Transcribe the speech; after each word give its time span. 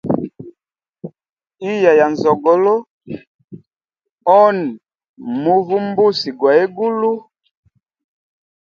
Iya 1.71 1.91
na 1.99 2.05
nzogolo, 2.13 2.73
oni 4.39 4.67
muvumbusi 5.41 6.29
gwa 6.37 6.51
egulu. 6.63 7.13